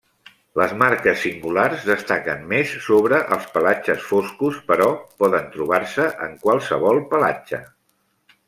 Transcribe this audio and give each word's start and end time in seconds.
Les 0.59 0.71
marques 0.77 1.19
singulars 1.23 1.83
destaquen 1.89 2.41
més 2.55 2.73
sobre 2.87 3.19
els 3.37 3.45
pelatges 3.59 4.09
foscos 4.13 4.57
però 4.73 4.89
poden 5.25 5.55
trobar-se 5.59 6.09
en 6.29 6.37
qualsevol 6.47 7.07
pelatge. 7.13 7.63